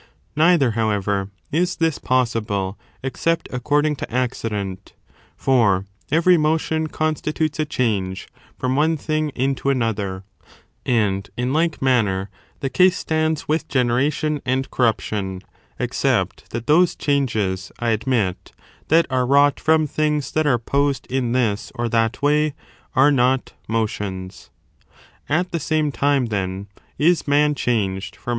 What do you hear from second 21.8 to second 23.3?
that way are